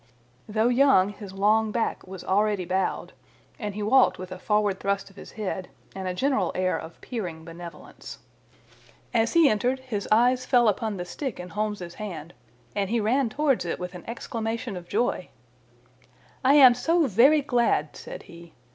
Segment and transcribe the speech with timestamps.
[0.49, 3.13] Though young, his long back was already bowed,
[3.59, 6.99] and he walked with a forward thrust of his head and a general air of
[7.01, 8.17] peering benevolence.
[9.13, 12.33] As he entered his eyes fell upon the stick in Holmes's hand,
[12.75, 15.29] and he ran towards it with an exclamation of joy.
[16.43, 18.53] "I am so very glad," said he.